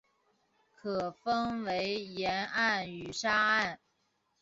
[0.71, 3.79] 可分为岩岸与沙岸。